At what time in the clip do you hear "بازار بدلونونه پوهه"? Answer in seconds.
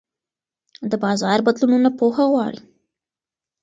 1.03-2.23